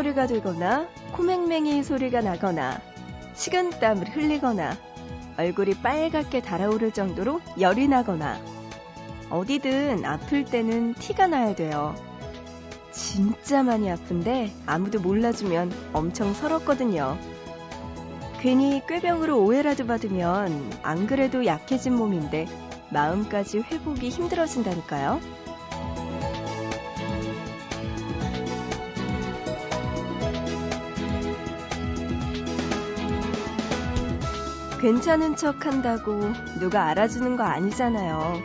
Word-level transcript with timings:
쉼 0.00 0.10
목소리가 0.10 0.26
들거나 0.26 0.88
코맹맹이 1.12 1.82
소리가 1.82 2.22
나거나 2.22 2.80
식은땀을 3.34 4.16
흘리거나 4.16 4.76
얼굴이 5.36 5.74
빨갛게 5.74 6.40
달아오를 6.40 6.92
정도로 6.92 7.40
열이 7.58 7.86
나거나 7.86 8.40
어디든 9.28 10.04
아플 10.04 10.44
때는 10.44 10.94
티가 10.94 11.26
나야 11.26 11.54
돼요. 11.54 11.94
진짜 12.90 13.62
많이 13.62 13.90
아픈데 13.90 14.50
아무도 14.66 15.00
몰라주면 15.00 15.70
엄청 15.92 16.32
서럽거든요. 16.32 17.18
괜히 18.40 18.82
꾀병으로 18.86 19.38
오해라도 19.38 19.86
받으면 19.86 20.72
안 20.82 21.06
그래도 21.06 21.44
약해진 21.44 21.94
몸인데 21.94 22.46
마음까지 22.90 23.58
회복이 23.58 24.08
힘들어진다니까요. 24.08 25.39
괜찮은 34.80 35.36
척 35.36 35.66
한다고 35.66 36.18
누가 36.58 36.86
알아주는 36.86 37.36
거 37.36 37.42
아니잖아요. 37.44 38.42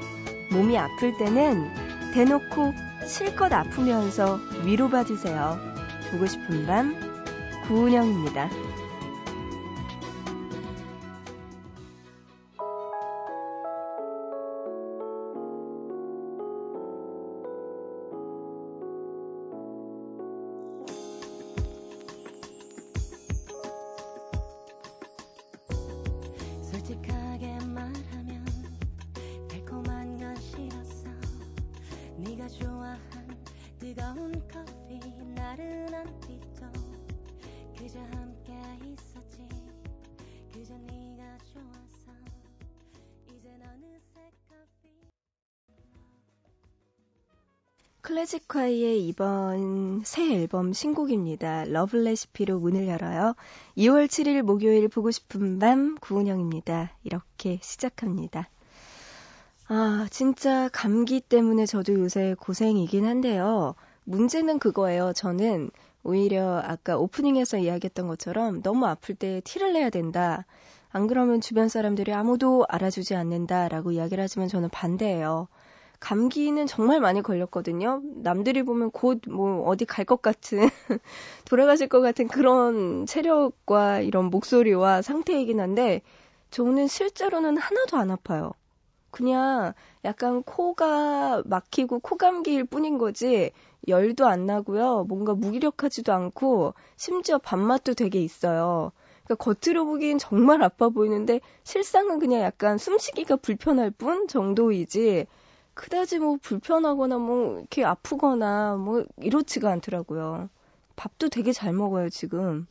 몸이 0.51 0.77
아플 0.77 1.15
때는 1.17 1.71
대놓고 2.13 2.73
실컷 3.05 3.53
아프면서 3.53 4.41
위로받으세요. 4.65 5.57
보고 6.11 6.25
싶은 6.25 6.67
밤, 6.67 6.93
구은영입니다. 7.67 8.49
클래지콰이의 48.05 49.07
이번 49.07 50.03
새 50.05 50.31
앨범 50.33 50.73
신곡입니다. 50.73 51.65
Love 51.65 52.03
Recipe로 52.03 52.59
문을 52.59 52.87
열어요. 52.87 53.35
2월 53.77 54.05
7일 54.05 54.41
목요일 54.43 54.87
보고 54.87 55.11
싶은 55.11 55.59
밤 55.59 55.95
구은영입니다. 55.95 56.97
이렇게 57.03 57.59
시작합니다. 57.61 58.49
아, 59.67 60.07
진짜 60.11 60.69
감기 60.69 61.19
때문에 61.21 61.65
저도 61.65 61.93
요새 61.99 62.35
고생이긴 62.39 63.05
한데요. 63.05 63.75
문제는 64.03 64.59
그거예요. 64.59 65.13
저는 65.13 65.71
오히려 66.03 66.59
아까 66.63 66.97
오프닝에서 66.97 67.57
이야기했던 67.57 68.07
것처럼 68.07 68.61
너무 68.61 68.85
아플 68.85 69.15
때 69.15 69.41
티를 69.43 69.73
내야 69.73 69.89
된다. 69.89 70.45
안 70.91 71.07
그러면 71.07 71.41
주변 71.41 71.67
사람들이 71.67 72.13
아무도 72.13 72.65
알아주지 72.69 73.15
않는다라고 73.15 73.91
이야기를 73.91 74.23
하지만 74.23 74.47
저는 74.47 74.69
반대예요. 74.69 75.47
감기는 75.99 76.67
정말 76.67 76.99
많이 77.01 77.21
걸렸거든요. 77.23 78.01
남들이 78.23 78.61
보면 78.63 78.91
곧 78.91 79.21
뭐 79.27 79.63
어디 79.67 79.85
갈 79.85 80.05
것 80.05 80.21
같은, 80.21 80.59
돌아가실 81.45 81.89
것 81.89 82.01
같은 82.01 82.27
그런 82.27 83.05
체력과 83.07 84.01
이런 84.01 84.25
목소리와 84.25 85.01
상태이긴 85.01 85.59
한데, 85.59 86.01
저는 86.51 86.87
실제로는 86.87 87.57
하나도 87.57 87.97
안 87.97 88.11
아파요. 88.11 88.51
그냥 89.15 89.73
약간 90.03 90.43
코가 90.43 91.43
막히고 91.45 91.99
코감기일 91.99 92.65
뿐인 92.65 92.97
거지, 92.97 93.51
열도 93.87 94.27
안 94.27 94.45
나고요. 94.45 95.05
뭔가 95.07 95.33
무기력하지도 95.33 96.11
않고, 96.11 96.73
심지어 96.97 97.37
밥맛도 97.37 97.93
되게 97.93 98.19
있어요. 98.19 98.91
그러니까 99.23 99.35
겉으로 99.35 99.85
보기엔 99.85 100.17
정말 100.17 100.61
아파 100.61 100.89
보이는데, 100.89 101.39
실상은 101.63 102.19
그냥 102.19 102.41
약간 102.41 102.77
숨쉬기가 102.77 103.37
불편할 103.37 103.89
뿐 103.89 104.27
정도이지, 104.27 105.27
그다지 105.75 106.19
뭐 106.19 106.37
불편하거나 106.41 107.17
뭐 107.17 107.59
이렇게 107.59 107.85
아프거나 107.85 108.75
뭐 108.75 109.05
이렇지가 109.21 109.71
않더라고요. 109.71 110.49
밥도 110.97 111.29
되게 111.29 111.53
잘 111.53 111.71
먹어요, 111.71 112.09
지금. 112.09 112.67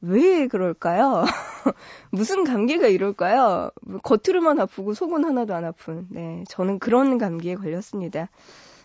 왜 0.00 0.46
그럴까요? 0.46 1.24
무슨 2.10 2.44
감기가 2.44 2.86
이럴까요? 2.86 3.70
겉으로만 4.02 4.60
아프고 4.60 4.94
속은 4.94 5.24
하나도 5.24 5.54
안 5.54 5.64
아픈. 5.64 6.06
네, 6.10 6.44
저는 6.48 6.78
그런 6.78 7.18
감기에 7.18 7.54
걸렸습니다. 7.56 8.28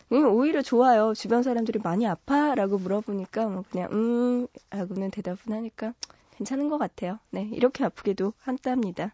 오히려 0.10 0.62
좋아요. 0.62 1.14
주변 1.14 1.42
사람들이 1.42 1.80
많이 1.82 2.06
아파? 2.06 2.54
라고 2.56 2.78
물어보니까 2.78 3.48
뭐 3.48 3.64
그냥 3.72 3.90
음 3.94 4.48
하고는 4.70 5.10
대답은 5.12 5.54
하니까 5.54 5.94
괜찮은 6.36 6.70
것 6.70 6.78
같아요. 6.78 7.20
네, 7.30 7.48
이렇게 7.54 7.86
아프게도 7.86 8.34
한답니다. 8.40 9.14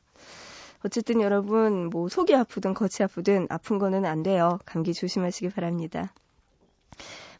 어쨌든 0.83 1.21
여러분 1.21 1.89
뭐 1.89 2.09
속이 2.09 2.35
아프든 2.35 2.73
겉이 2.73 3.03
아프든 3.03 3.47
아픈 3.49 3.77
거는 3.77 4.05
안 4.05 4.23
돼요. 4.23 4.59
감기 4.65 4.93
조심하시기 4.93 5.49
바랍니다. 5.49 6.11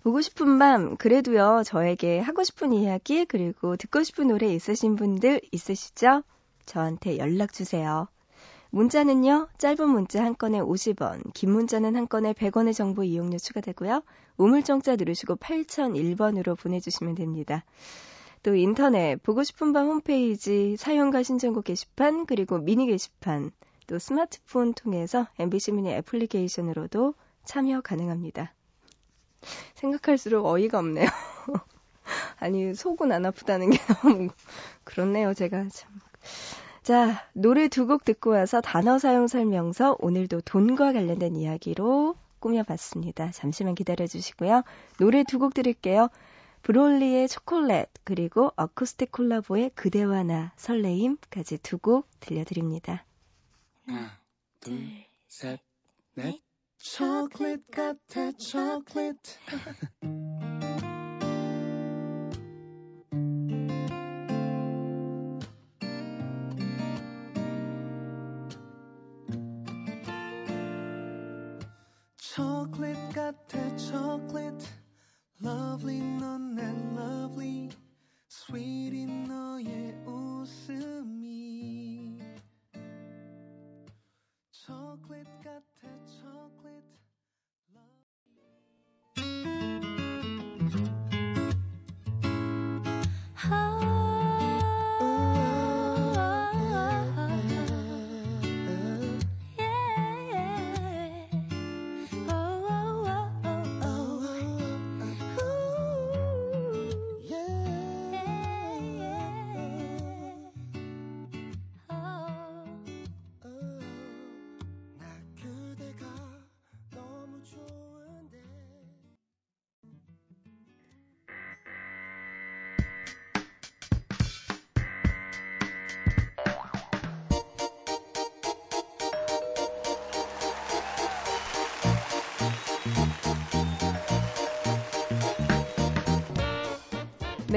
보고 0.04 0.22
싶은 0.22 0.60
밤 0.60 0.96
그래도요 0.98 1.64
저에게 1.66 2.20
하고 2.20 2.44
싶은 2.44 2.74
이야기 2.74 3.26
그리고 3.26 3.76
듣고 3.76 4.04
싶은 4.04 4.28
노래 4.28 4.48
있으신 4.54 4.96
분들 4.96 5.42
있으시죠? 5.52 6.24
저한테 6.66 7.18
연락 7.18 7.54
주세요. 7.54 8.08
문자는요 8.70 9.48
짧은 9.58 9.90
문자 9.90 10.24
한 10.24 10.38
건에 10.38 10.60
50원 10.60 11.34
긴 11.34 11.52
문자는 11.52 11.96
한 11.96 12.08
건에 12.08 12.34
100원의 12.34 12.74
정보 12.74 13.04
이용료 13.04 13.38
추가되고요 13.38 14.04
우물정자 14.38 14.98
누르시고 14.98 15.38
8001번으로 15.38 16.58
보내주시면 16.60 17.16
됩니다. 17.16 17.64
또 18.44 18.56
인터넷 18.56 19.22
보고 19.24 19.44
싶은 19.44 19.74
밤 19.74 19.88
홈페이지 19.88 20.78
사용과 20.78 21.24
신청곡 21.24 21.66
게시판 21.66 22.26
그리고 22.26 22.60
미니 22.60 22.86
게시판 22.86 23.52
또 23.88 24.00
스마트폰 24.00 24.74
통해서 24.74 25.28
MBC 25.40 25.72
미니 25.72 25.92
애플리케이션으로도 25.94 27.16
참여 27.46 27.82
가능합니다. 27.82 28.54
생각할수록 29.76 30.46
어이가 30.46 30.80
없네요. 30.80 31.08
아니 32.40 32.74
속은 32.74 33.12
안 33.12 33.26
아프다는 33.26 33.70
게 33.72 33.78
너무 34.04 34.30
그렇네요. 34.84 35.34
제가 35.34 35.68
참. 35.70 35.92
자 36.84 37.26
노래 37.34 37.68
두 37.68 37.86
곡 37.88 38.06
듣고 38.06 38.32
와서 38.32 38.62
단어 38.62 38.98
사용 39.00 39.28
설명서 39.28 39.98
오늘도 40.00 40.42
돈과 40.42 40.94
관련된 40.94 41.36
이야기로 41.36 42.16
꾸며봤습니다. 42.40 43.32
잠시만 43.32 43.76
기다려 43.76 44.08
주시고요. 44.08 44.64
노래 45.00 45.24
두 45.24 45.40
곡 45.40 45.54
들을게요. 45.54 46.10
브롤리의 46.64 47.28
초콜렛 47.30 47.90
그리고 48.04 48.52
어쿠스틱 48.58 49.12
콜라보의 49.12 49.72
그대와 49.76 50.24
나 50.24 50.52
설레임까지 50.58 51.60
두 51.60 51.78
곡 51.80 52.08
들려드립니다. 52.20 53.06
하나, 53.86 54.20
둘, 54.60 54.78
셋, 55.28 55.60
넷. 56.16 56.42
초콜릿 56.79 57.71
같아 57.71 58.33
초콜릿. 58.33 59.17
초콜릿 72.17 72.97
같아 73.15 73.77
초콜릿 73.77 74.55
lovely 75.43 76.01
넌 76.01 76.59
and 76.59 76.97
lovely 76.99 77.71
sweetie 78.29 78.76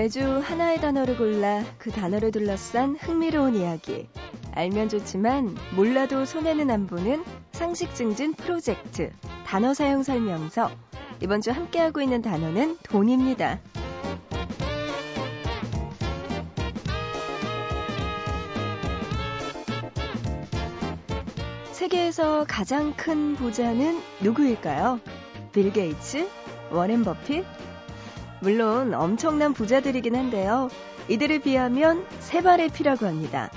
매주 0.01 0.39
하나의 0.39 0.81
단어를 0.81 1.19
골라 1.19 1.63
그 1.77 1.91
단어를 1.91 2.31
둘러싼 2.31 2.97
흥미로운 2.99 3.55
이야기. 3.55 4.09
알면 4.53 4.89
좋지만 4.89 5.55
몰라도 5.77 6.25
손해는 6.25 6.71
안 6.71 6.87
보는 6.87 7.23
상식 7.53 7.95
증진 7.95 8.33
프로젝트. 8.33 9.11
단어 9.45 9.75
사용 9.75 10.03
설명서. 10.03 10.71
이번 11.21 11.43
주 11.43 11.51
함께하고 11.51 12.01
있는 12.01 12.23
단어는 12.23 12.79
돈입니다. 12.83 13.61
세계에서 21.73 22.47
가장 22.49 22.95
큰 22.97 23.37
부자는 23.37 24.01
누구일까요? 24.23 24.99
빌 25.53 25.71
게이츠? 25.71 26.27
워렌 26.71 27.05
버핏? 27.05 27.45
물론 28.41 28.95
엄청난 28.95 29.53
부자들이긴 29.53 30.17
한데요. 30.17 30.69
이들에 31.09 31.39
비하면 31.39 32.07
새 32.21 32.43
발의 32.43 32.71
피라고 32.71 33.07
합니다. 33.07 33.51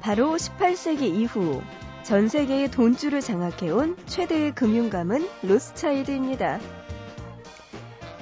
바로 0.00 0.36
18세기 0.36 1.02
이후 1.02 1.62
전 2.02 2.28
세계의 2.28 2.70
돈줄을 2.70 3.20
장악해온 3.20 3.96
최대의 4.06 4.54
금융가문 4.54 5.28
로스차일드입니다. 5.42 6.60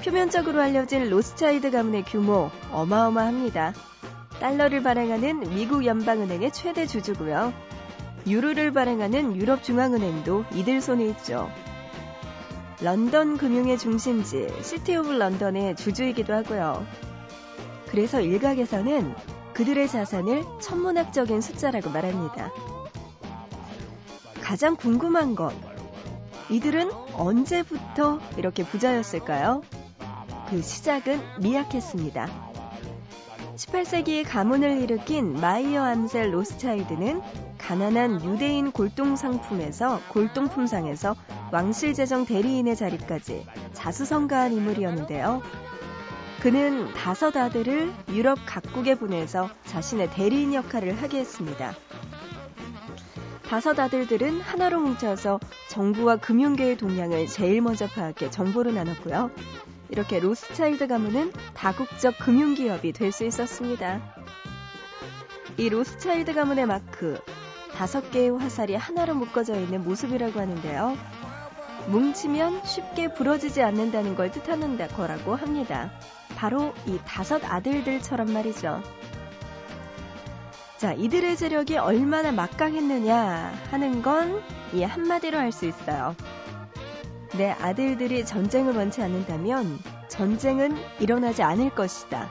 표면적으로 0.04 0.60
알려진 0.60 1.08
로스차일드 1.08 1.70
가문의 1.70 2.04
규모 2.04 2.50
어마어마합니다. 2.72 3.72
달러를 4.40 4.82
발행하는 4.82 5.40
미국 5.54 5.86
연방은행의 5.86 6.52
최대 6.52 6.86
주주고요. 6.86 7.52
유로를 8.26 8.72
발행하는 8.72 9.36
유럽중앙은행도 9.36 10.44
이들 10.54 10.80
손에 10.80 11.06
있죠. 11.08 11.50
런던 12.80 13.36
금융의 13.36 13.78
중심지 13.78 14.48
시티 14.62 14.96
오브 14.96 15.12
런던의 15.12 15.76
주주이기도 15.76 16.34
하고요. 16.34 16.86
그래서 17.88 18.20
일각에서는 18.20 19.14
그들의 19.54 19.88
자산을 19.88 20.44
천문학적인 20.60 21.40
숫자라고 21.40 21.90
말합니다. 21.90 22.50
가장 24.42 24.76
궁금한 24.76 25.34
것, 25.34 25.54
이들은 26.50 26.90
언제부터 27.14 28.18
이렇게 28.36 28.64
부자였을까요? 28.64 29.62
그 30.50 30.60
시작은 30.60 31.20
미약했습니다. 31.40 32.28
18세기에 33.56 34.24
가문을 34.28 34.82
일으킨 34.82 35.40
마이어 35.40 35.84
암셀 35.84 36.34
로스차일드는 36.34 37.22
가난한 37.58 38.24
유대인 38.24 38.72
골동 38.72 39.16
상품에서 39.16 40.00
골동품상에서 40.12 41.14
왕실 41.54 41.94
재정 41.94 42.26
대리인의 42.26 42.74
자리까지 42.74 43.46
자수성가한 43.74 44.54
인물이었는데요. 44.54 45.40
그는 46.40 46.92
다섯 46.94 47.36
아들을 47.36 47.92
유럽 48.08 48.40
각국에 48.44 48.96
보내서 48.96 49.48
자신의 49.64 50.10
대리인 50.10 50.52
역할을 50.52 51.00
하게 51.00 51.20
했습니다. 51.20 51.76
다섯 53.48 53.78
아들들은 53.78 54.40
하나로 54.40 54.80
뭉쳐서 54.80 55.38
정부와 55.68 56.16
금융계의 56.16 56.76
동향을 56.76 57.28
제일 57.28 57.60
먼저 57.60 57.86
파악해 57.86 58.30
정보를 58.30 58.74
나눴고요. 58.74 59.30
이렇게 59.90 60.18
로스차일드 60.18 60.88
가문은 60.88 61.30
다국적 61.54 62.18
금융기업이 62.18 62.92
될 62.92 63.12
수 63.12 63.24
있었습니다. 63.24 64.00
이 65.56 65.68
로스차일드 65.68 66.34
가문의 66.34 66.66
마크, 66.66 67.20
다섯 67.76 68.10
개의 68.10 68.36
화살이 68.36 68.74
하나로 68.74 69.14
묶어져 69.14 69.54
있는 69.54 69.84
모습이라고 69.84 70.40
하는데요. 70.40 70.96
뭉치면 71.88 72.64
쉽게 72.64 73.12
부러지지 73.14 73.62
않는다는 73.62 74.14
걸 74.14 74.30
뜻하는 74.30 74.76
거라고 74.88 75.34
합니다. 75.34 75.90
바로 76.36 76.74
이 76.86 76.98
다섯 77.04 77.40
아들들처럼 77.44 78.32
말이죠. 78.32 78.82
자, 80.78 80.92
이들의 80.92 81.36
재력이 81.36 81.78
얼마나 81.78 82.32
막강했느냐 82.32 83.52
하는 83.70 84.02
건 84.02 84.42
이 84.74 84.82
한마디로 84.82 85.38
할 85.38 85.52
수 85.52 85.66
있어요. 85.66 86.16
내 87.38 87.50
아들들이 87.50 88.24
전쟁을 88.26 88.74
원치 88.74 89.02
않는다면 89.02 89.78
전쟁은 90.08 90.76
일어나지 90.98 91.44
않을 91.44 91.70
것이다. 91.70 92.28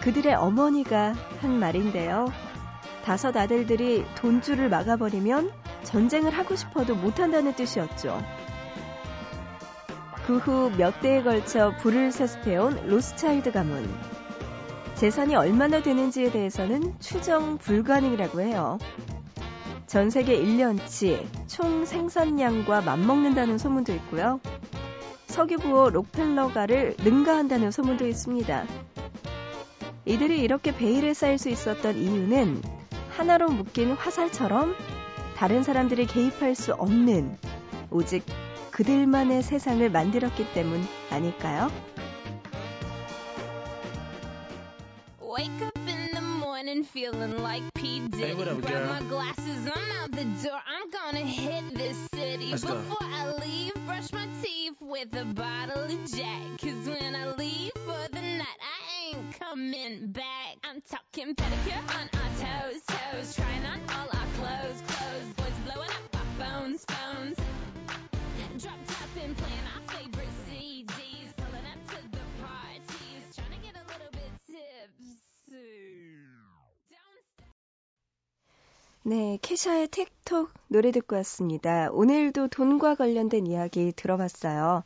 그들의 0.00 0.34
어머니가 0.34 1.14
한 1.40 1.60
말인데요. 1.60 2.26
다섯 3.04 3.36
아들들이 3.36 4.04
돈줄을 4.16 4.68
막아버리면 4.68 5.52
전쟁을 5.84 6.30
하고 6.32 6.54
싶어도 6.56 6.94
못한다는 6.94 7.54
뜻이었죠. 7.54 8.22
그 10.26 10.38
후 10.38 10.70
몇 10.78 11.00
대에 11.00 11.22
걸쳐 11.22 11.72
불을 11.80 12.12
세습해온 12.12 12.86
로스차일드 12.86 13.50
가문. 13.52 13.92
재산이 14.94 15.34
얼마나 15.34 15.82
되는지에 15.82 16.30
대해서는 16.30 16.94
추정 17.00 17.58
불가능이라고 17.58 18.40
해요. 18.40 18.78
전 19.88 20.10
세계 20.10 20.40
1년치 20.40 21.26
총 21.48 21.84
생산량과 21.84 22.82
맞먹는다는 22.82 23.58
소문도 23.58 23.92
있고요. 23.94 24.40
석유부호 25.26 25.90
록펠러가를 25.90 26.94
능가한다는 27.02 27.70
소문도 27.72 28.06
있습니다. 28.06 28.64
이들이 30.04 30.40
이렇게 30.40 30.74
베일에 30.74 31.14
쌓일 31.14 31.38
수 31.38 31.48
있었던 31.48 31.96
이유는 31.96 32.62
하나로 33.10 33.48
묶인 33.48 33.92
화살처럼 33.92 34.74
다른 35.42 35.64
사람들이 35.64 36.06
개입할 36.06 36.54
수 36.54 36.72
없는 36.72 37.36
오직 37.90 38.24
그들만의 38.70 39.42
세상을 39.42 39.90
만들었기 39.90 40.52
때문 40.52 40.80
아닐까요? 41.10 41.68
Wake 45.20 45.50
up 45.66 45.76
in 45.88 46.12
the 46.12 46.22
morning 46.38 46.84
feeling 46.84 47.42
like 47.42 47.64
P. 47.74 48.06
Diddy. 48.08 48.22
Hey, 48.22 48.34
what 48.34 48.46
up, 48.46 48.62
Grab 48.62 48.86
my 48.86 49.02
glasses, 49.08 49.66
I'm 49.66 49.90
out 49.98 50.12
the 50.12 50.26
door. 50.46 50.62
I'm 50.62 50.88
gonna 50.94 51.26
hit 51.26 51.74
this 51.74 51.98
city. 52.14 52.50
Let's 52.52 52.62
Before 52.62 53.00
go. 53.00 53.04
I 53.04 53.34
leave, 53.42 53.74
brush 53.84 54.12
my 54.12 54.28
teeth 54.44 54.78
with 54.78 55.10
a 55.16 55.24
bottle 55.24 55.90
of 55.90 56.12
Jack. 56.14 56.38
Cause 56.62 56.86
when 56.86 57.16
I 57.16 57.34
leave 57.34 57.72
for 57.82 57.98
the 58.14 58.22
night, 58.22 58.60
I 58.62 59.10
ain't 59.10 59.40
coming 59.40 60.12
back. 60.12 60.62
I'm 60.62 60.80
talking 60.86 61.34
pedicure 61.34 61.82
on 61.98 62.06
our 62.14 62.30
toes, 62.38 62.82
toes. 62.86 63.34
Trying 63.34 63.66
on 63.66 63.80
all 63.90 64.06
our 64.06 64.21
네, 79.04 79.36
케샤의 79.42 79.88
틱톡 79.88 80.50
노래 80.68 80.92
듣고 80.92 81.16
왔습니다. 81.16 81.90
오늘도 81.90 82.48
돈과 82.48 82.94
관련된 82.94 83.46
이야기 83.48 83.92
들어봤어요. 83.96 84.84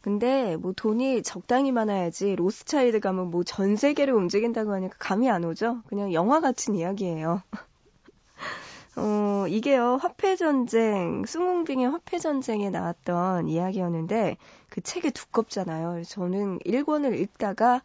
근데 0.00 0.56
뭐 0.56 0.72
돈이 0.74 1.22
적당히 1.22 1.70
많아야지 1.70 2.34
로스차일드 2.36 3.00
가면 3.00 3.30
뭐 3.30 3.44
전 3.44 3.76
세계를 3.76 4.14
움직인다고 4.14 4.72
하니까 4.72 4.96
감이 4.98 5.30
안 5.30 5.44
오죠? 5.44 5.82
그냥 5.86 6.14
영화 6.14 6.40
같은 6.40 6.74
이야기예요. 6.74 7.42
어, 8.96 9.46
이게요, 9.48 9.98
화폐전쟁, 10.00 11.24
쑹훙빙의 11.26 11.90
화폐전쟁에 11.90 12.70
나왔던 12.70 13.48
이야기였는데, 13.48 14.36
그 14.68 14.80
책이 14.82 15.12
두껍잖아요. 15.12 16.04
저는 16.04 16.58
1권을 16.60 17.18
읽다가 17.18 17.82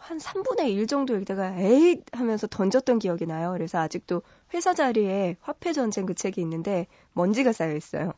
한 0.00 0.18
3분의 0.18 0.70
1 0.70 0.86
정도 0.86 1.16
읽다가 1.16 1.54
에잇 1.58 2.04
하면서 2.12 2.46
던졌던 2.46 2.98
기억이 2.98 3.26
나요. 3.26 3.52
그래서 3.52 3.78
아직도 3.78 4.22
회사 4.54 4.74
자리에 4.74 5.36
화폐 5.40 5.72
전쟁 5.72 6.06
그 6.06 6.14
책이 6.14 6.40
있는데 6.40 6.86
먼지가 7.12 7.52
쌓여 7.52 7.76
있어요. 7.76 8.12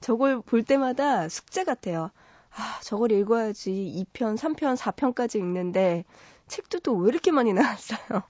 저걸 0.00 0.42
볼 0.42 0.62
때마다 0.62 1.28
숙제 1.28 1.64
같아요. 1.64 2.10
아, 2.50 2.80
저걸 2.82 3.12
읽어야지 3.12 4.06
2편, 4.14 4.36
3편, 4.38 4.76
4편까지 4.76 5.36
읽는데 5.36 6.04
책도 6.48 6.80
또 6.80 6.94
왜 6.94 7.08
이렇게 7.08 7.32
많이 7.32 7.52
나왔어요. 7.54 8.22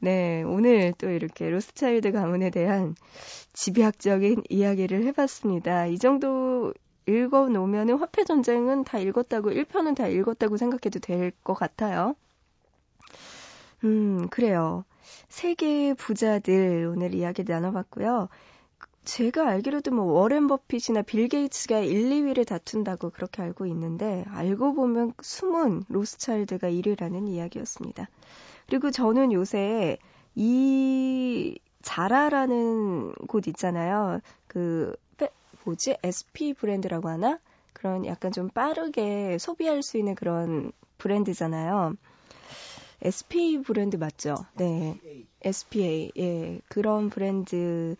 네, 0.00 0.42
오늘 0.42 0.92
또 0.98 1.08
이렇게 1.08 1.48
로스차일드 1.48 2.12
가문에 2.12 2.50
대한 2.50 2.94
지배학적인 3.54 4.42
이야기를 4.50 5.04
해봤습니다. 5.04 5.86
이 5.86 5.98
정도 5.98 6.74
읽어 7.06 7.48
놓으면 7.48 7.90
화폐 7.98 8.24
전쟁은 8.24 8.84
다 8.84 8.98
읽었다고, 8.98 9.50
1편은 9.50 9.94
다 9.96 10.08
읽었다고 10.08 10.56
생각해도 10.56 11.00
될 11.00 11.32
것 11.44 11.54
같아요. 11.54 12.14
음, 13.84 14.28
그래요. 14.30 14.84
세계의 15.28 15.94
부자들 15.94 16.86
오늘 16.90 17.14
이야기 17.14 17.44
나눠봤고요. 17.44 18.28
제가 19.04 19.48
알기로도 19.48 19.90
뭐 19.92 20.04
워렌 20.06 20.46
버핏이나 20.46 21.02
빌 21.02 21.28
게이츠가 21.28 21.80
1, 21.80 22.08
2위를 22.10 22.46
다툰다고 22.46 23.10
그렇게 23.10 23.42
알고 23.42 23.66
있는데 23.66 24.24
알고 24.28 24.74
보면 24.74 25.12
숨은 25.20 25.84
로스차일드가 25.88 26.68
1위라는 26.70 27.28
이야기였습니다. 27.28 28.08
그리고 28.66 28.90
저는 28.90 29.32
요새 29.32 29.98
이 30.34 31.58
자라라는 31.82 33.12
곳 33.28 33.46
있잖아요. 33.48 34.20
그 34.46 34.96
뭐지? 35.64 35.96
SP 36.04 36.54
브랜드라고 36.54 37.08
하나? 37.08 37.38
그런 37.72 38.06
약간 38.06 38.32
좀 38.32 38.48
빠르게 38.48 39.38
소비할 39.38 39.82
수 39.82 39.98
있는 39.98 40.14
그런 40.14 40.72
브랜드잖아요. 40.98 41.96
SPA 43.02 43.62
브랜드 43.62 43.96
맞죠? 43.96 44.36
네. 44.54 44.98
SPA. 45.42 46.12
예. 46.16 46.60
그런 46.68 47.10
브랜드 47.10 47.96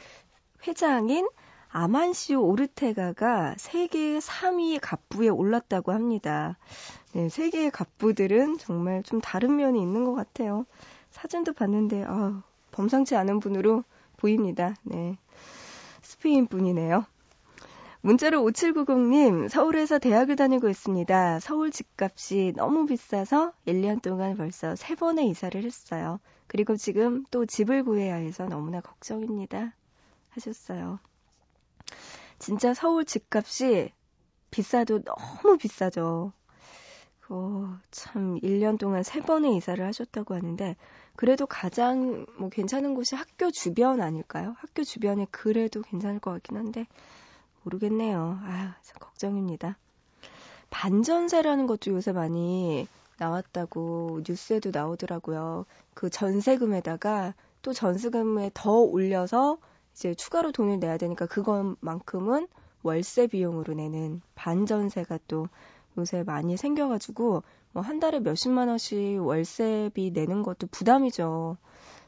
회장인 0.67 1.29
아만시오 1.69 2.41
오르테가가 2.41 3.57
세계 3.59 4.19
3위 4.19 4.79
갑부에 4.81 5.29
올랐다고 5.29 5.93
합니다. 5.93 6.57
네, 7.13 7.29
세계의 7.29 7.73
갑부들은 7.73 8.59
정말 8.59 9.03
좀 9.03 9.21
다른 9.21 9.57
면이 9.57 9.83
있는 9.83 10.05
것 10.05 10.15
같아요. 10.15 10.67
사진도 11.11 11.53
봤는데, 11.53 12.05
아, 12.07 12.43
범상치 12.71 13.17
않은 13.17 13.41
분으로 13.41 13.83
보입니다. 14.17 14.75
네. 14.85 15.19
스페인 16.01 16.47
분이네요. 16.47 17.05
문자로 18.05 18.43
5790님, 18.43 19.49
서울에서 19.49 19.99
대학을 19.99 20.37
다니고 20.37 20.69
있습니다. 20.69 21.41
서울 21.41 21.71
집값이 21.71 22.53
너무 22.55 22.85
비싸서 22.85 23.55
1년 23.67 24.03
동안 24.03 24.37
벌써 24.37 24.75
3번의 24.75 25.31
이사를 25.31 25.65
했어요. 25.65 26.21
그리고 26.47 26.77
지금 26.77 27.25
또 27.31 27.47
집을 27.47 27.83
구해야 27.83 28.17
해서 28.17 28.45
너무나 28.45 28.83
걱정입니다. 28.83 29.75
하셨어요. 30.29 30.99
진짜 32.39 32.75
서울 32.75 33.07
집값이 33.07 33.91
비싸도 34.51 35.01
너무 35.03 35.57
비싸죠. 35.57 36.35
어, 37.31 37.79
참 37.91 38.39
1년 38.43 38.79
동안 38.79 39.01
3번의 39.01 39.57
이사를 39.57 39.83
하셨다고 39.83 40.35
하는데 40.35 40.77
그래도 41.17 41.47
가장 41.47 42.27
뭐 42.37 42.51
괜찮은 42.51 42.93
곳이 42.93 43.15
학교 43.15 43.51
주변 43.51 44.03
아닐까요? 44.03 44.57
학교 44.59 44.85
주변에 44.85 45.27
그래도 45.31 45.81
괜찮을 45.81 46.21
것 46.21 46.33
같긴 46.33 46.59
한데 46.59 46.87
모르겠네요. 47.65 48.39
아, 48.43 48.77
참 48.83 48.97
걱정입니다. 49.01 49.77
반전세라는 50.71 51.67
것도 51.67 51.93
요새 51.93 52.13
많이 52.13 52.87
나왔다고 53.19 54.23
뉴스에도 54.27 54.71
나오더라고요. 54.73 55.67
그 55.95 56.11
전세금에다가 56.11 57.35
또 57.63 57.73
전세금에 57.73 58.51
더 58.55 58.73
올려서 58.73 59.59
이제 59.95 60.15
추가로 60.15 60.53
돈을 60.53 60.81
내야 60.81 60.99
되니까 60.99 61.27
그것만큼은 61.27 62.49
월세 62.83 63.27
비용으로 63.27 63.75
내는 63.75 64.21
반전세가 64.35 65.21
또 65.29 65.49
요새 65.97 66.23
많이 66.25 66.57
생겨가지고 66.57 67.43
뭐 67.75 67.83
한 67.83 67.99
달에 67.99 68.21
몇십만 68.21 68.69
원씩 68.69 69.21
월세비 69.21 70.13
내는 70.13 70.45
것도 70.45 70.69
부담이죠. 70.69 71.57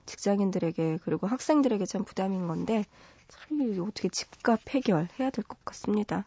직장인들에게 0.07 0.99
그리고 1.05 1.27
학생들에게 1.27 1.85
참 1.87 2.05
부담인 2.05 2.47
건데 2.49 2.85
참 3.29 3.61
어떻게 3.87 4.09
집값 4.09 4.61
해결해야 4.69 5.31
될 5.31 5.45
것 5.45 5.65
같습니다. 5.65 6.25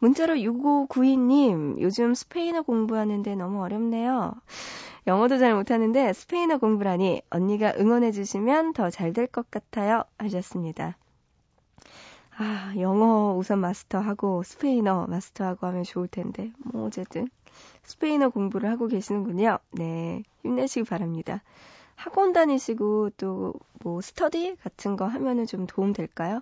문자로 0.00 0.34
6592님, 0.34 1.80
요즘 1.80 2.14
스페인어 2.14 2.62
공부하는데 2.62 3.34
너무 3.36 3.62
어렵네요. 3.62 4.34
영어도 5.06 5.38
잘 5.38 5.54
못하는데 5.54 6.12
스페인어 6.12 6.58
공부라니 6.58 7.22
언니가 7.30 7.72
응원해주시면 7.78 8.72
더 8.74 8.90
잘 8.90 9.12
될 9.12 9.26
것 9.28 9.50
같아요. 9.50 10.04
하셨습니다. 10.18 10.96
아, 12.36 12.72
영어 12.78 13.34
우선 13.36 13.60
마스터하고 13.60 14.42
스페인어 14.42 15.06
마스터하고 15.06 15.66
하면 15.68 15.84
좋을 15.84 16.08
텐데. 16.08 16.50
뭐, 16.64 16.86
어쨌든. 16.86 17.28
스페인어 17.84 18.30
공부를 18.30 18.70
하고 18.70 18.88
계시는군요. 18.88 19.58
네. 19.72 20.22
힘내시기 20.42 20.88
바랍니다. 20.88 21.42
학원 22.04 22.32
다니시고 22.32 23.10
또 23.16 23.54
뭐 23.84 24.00
스터디 24.00 24.56
같은 24.62 24.96
거 24.96 25.06
하면은 25.06 25.46
좀 25.46 25.66
도움 25.66 25.92
될까요? 25.92 26.40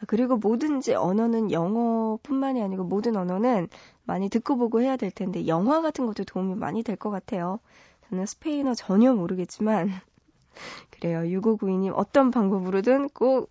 아, 0.00 0.04
그리고 0.06 0.36
뭐든지 0.36 0.94
언어는 0.94 1.52
영어뿐만이 1.52 2.62
아니고 2.62 2.84
모든 2.84 3.16
언어는 3.16 3.68
많이 4.04 4.28
듣고 4.28 4.56
보고 4.56 4.80
해야 4.80 4.96
될 4.96 5.10
텐데 5.10 5.46
영화 5.46 5.80
같은 5.82 6.06
것도 6.06 6.24
도움이 6.24 6.54
많이 6.56 6.82
될 6.82 6.96
것 6.96 7.10
같아요. 7.10 7.60
저는 8.08 8.26
스페인어 8.26 8.74
전혀 8.74 9.14
모르겠지만 9.14 9.90
그래요. 10.90 11.20
6592님 11.20 11.92
어떤 11.94 12.30
방법으로든 12.30 13.08
꼭 13.10 13.50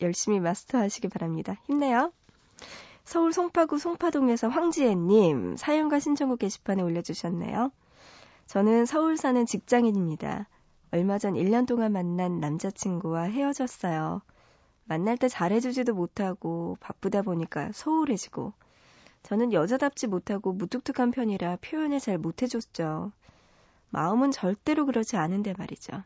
열심히 0.00 0.40
마스터하시기 0.40 1.08
바랍니다. 1.08 1.56
힘내요. 1.66 2.12
서울 3.04 3.32
송파구 3.32 3.78
송파동에서 3.78 4.48
황지혜님 4.48 5.56
사연과 5.56 5.98
신청곡 5.98 6.38
게시판에 6.38 6.82
올려주셨네요. 6.82 7.72
저는 8.46 8.86
서울 8.86 9.16
사는 9.16 9.44
직장인입니다. 9.44 10.48
얼마 10.92 11.18
전 11.18 11.34
1년 11.34 11.66
동안 11.66 11.92
만난 11.92 12.40
남자친구와 12.40 13.22
헤어졌어요. 13.24 14.22
만날 14.84 15.16
때 15.16 15.28
잘해주지도 15.28 15.94
못하고 15.94 16.76
바쁘다 16.80 17.22
보니까 17.22 17.70
소홀해지고 17.72 18.52
저는 19.22 19.52
여자답지 19.52 20.08
못하고 20.08 20.52
무뚝뚝한 20.52 21.12
편이라 21.12 21.58
표현을 21.60 22.00
잘 22.00 22.18
못해줬죠. 22.18 23.12
마음은 23.90 24.32
절대로 24.32 24.86
그렇지 24.86 25.16
않은데 25.16 25.54
말이죠. 25.56 26.02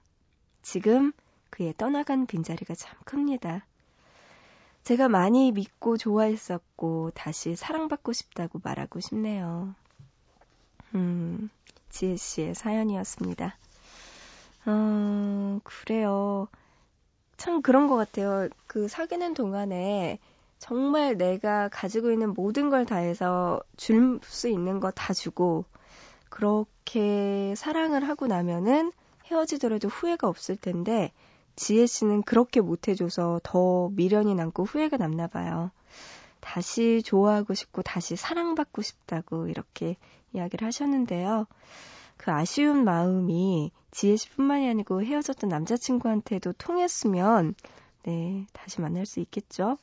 지금 0.63 1.13
그의 1.51 1.75
떠나간 1.79 2.27
빈자리가 2.27 2.75
참 2.75 2.99
큽니다. 3.05 3.65
제가 4.83 5.09
많이 5.09 5.51
믿고 5.53 5.97
좋아했었고 5.97 7.13
다시 7.15 7.57
사랑받고 7.57 8.13
싶다고 8.13 8.61
말하고 8.63 9.01
싶네요. 9.01 9.75
음, 10.95 11.49
지혜 11.89 12.17
씨의 12.17 12.55
사연이었습니다. 12.55 13.57
음, 14.67 15.61
그래요. 15.65 16.49
참 17.37 17.63
그런 17.63 17.89
것 17.89 17.97
같아요. 17.97 18.49
그 18.67 18.89
사귀는 18.89 19.35
동안에 19.35 20.19
정말 20.59 21.17
내가 21.19 21.69
가지고 21.71 22.11
있는 22.13 22.35
모든 22.35 22.71
걸 22.71 22.87
다해서 22.87 23.61
줄 23.77 24.21
수 24.25 24.49
있는 24.49 24.81
거 24.81 24.91
다 24.93 25.13
주고 25.15 25.65
그렇게 26.31 27.55
사랑을 27.57 28.09
하고 28.09 28.27
나면은 28.27 28.93
헤어지더라도 29.27 29.89
후회가 29.89 30.29
없을 30.29 30.57
텐데 30.57 31.13
지혜 31.57 31.87
씨는 31.87 32.23
그렇게 32.25 32.61
못 32.61 32.89
해줘서 32.89 33.41
더 33.45 33.91
미련이 33.91 34.35
남고 34.35 34.65
후회가 34.65 34.97
남나 34.99 35.29
봐요. 35.29 35.71
다시 36.41 37.03
좋아하고 37.05 37.55
싶고 37.55 37.83
다시 37.83 38.17
사랑받고 38.17 38.83
싶다고 38.83 39.49
이렇게 39.49 39.97
이야기를 40.35 40.67
하셨는데요. 40.67 41.47
그 42.17 42.31
아쉬운 42.31 42.85
마음이 42.85 43.71
지혜 43.91 44.17
씨뿐만이 44.17 44.69
아니고 44.69 45.03
헤어졌던 45.03 45.49
남자친구한테도 45.51 46.55
통했으면 46.55 47.55
네, 48.05 48.47
다시 48.53 48.81
만날 48.81 49.07
수 49.07 49.21
있겠죠. 49.21 49.79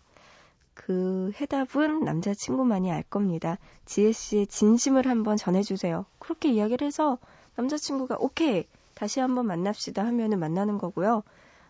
그 0.74 1.32
해답은 1.40 2.04
남자친구만이 2.04 2.92
알 2.92 3.04
겁니다. 3.04 3.58
지혜 3.86 4.12
씨의 4.12 4.48
진심을 4.48 5.08
한번 5.08 5.38
전해주세요. 5.38 6.06
그렇게 6.20 6.50
이야기를 6.50 6.86
해서 6.88 7.18
남자친구가 7.56 8.18
오케이 8.20 8.66
다시 8.94 9.20
한번 9.20 9.48
만납시다 9.48 10.06
하면은 10.06 10.40
만나는 10.40 10.78
거고요. 10.78 11.24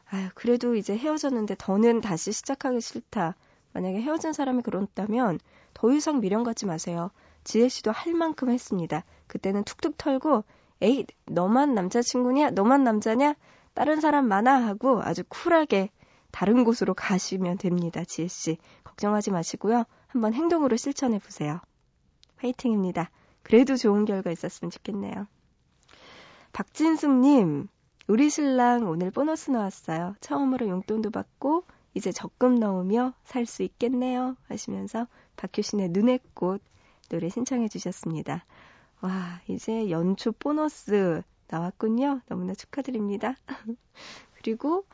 아유 0.10 0.30
그래도 0.36 0.76
이제 0.76 0.98
헤어졌는데 0.98 1.56
더는 1.58 2.02
다시 2.02 2.32
시작하기 2.32 2.82
싫다. 2.82 3.36
만약에 3.74 4.02
헤어진 4.02 4.34
사람이 4.34 4.62
그렇다면 4.64 5.40
더 5.74 5.92
이상 5.92 6.20
미련 6.20 6.44
갖지 6.44 6.66
마세요. 6.66 7.12
지혜 7.44 7.70
씨도 7.70 7.92
할 7.92 8.14
만큼 8.14 8.50
했습니다. 8.50 9.04
그때는 9.28 9.64
툭툭 9.64 9.98
털고 9.98 10.44
에이 10.82 11.06
너만 11.26 11.74
남자친구냐? 11.76 12.52
너만 12.52 12.84
남자냐? 12.84 13.36
다른 13.74 14.02
사람 14.02 14.28
많아 14.28 14.66
하고 14.66 15.02
아주 15.02 15.24
쿨하게 15.28 15.90
다른 16.32 16.64
곳으로 16.64 16.94
가시면 16.94 17.58
됩니다. 17.58 18.04
지혜 18.06 18.28
씨. 18.28 18.58
걱정하지 18.84 19.32
마시고요. 19.32 19.86
한번 20.08 20.34
행동으로 20.34 20.76
실천해 20.78 21.20
보세요. 21.20 21.60
화이팅입니다. 22.38 23.10
그래도 23.44 23.76
좋은 23.76 24.06
결과 24.06 24.32
있었으면 24.32 24.72
좋겠네요. 24.72 25.28
박진숙님, 26.54 27.68
우리 28.08 28.30
신랑 28.30 28.88
오늘 28.90 29.12
보너스 29.12 29.52
나왔어요. 29.52 30.16
처음으로 30.20 30.68
용돈도 30.68 31.12
받고 31.12 31.64
이제 31.94 32.12
적금 32.12 32.56
넣으며 32.56 33.14
살 33.24 33.46
수 33.46 33.64
있겠네요. 33.64 34.36
하시면서 34.48 35.08
박효신의 35.38 35.90
눈의 35.90 36.20
꽃 36.34 36.62
노래 37.12 37.28
신청해 37.28 37.68
주셨습니다. 37.68 38.46
와, 39.02 39.42
이제 39.48 39.90
연초 39.90 40.32
보너스 40.32 41.22
나왔군요. 41.50 42.22
너무나 42.30 42.54
축하드립니다. 42.54 43.36
그리고 44.38 44.86